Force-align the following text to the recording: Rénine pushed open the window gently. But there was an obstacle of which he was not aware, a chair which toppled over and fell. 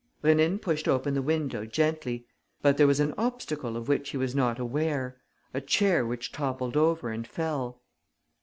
Rénine 0.23 0.59
pushed 0.59 0.87
open 0.87 1.13
the 1.13 1.21
window 1.21 1.63
gently. 1.63 2.25
But 2.63 2.75
there 2.77 2.87
was 2.87 2.99
an 2.99 3.13
obstacle 3.19 3.77
of 3.77 3.87
which 3.87 4.09
he 4.09 4.17
was 4.17 4.33
not 4.33 4.57
aware, 4.57 5.21
a 5.53 5.61
chair 5.61 6.07
which 6.07 6.31
toppled 6.31 6.75
over 6.75 7.11
and 7.11 7.27
fell. 7.27 7.83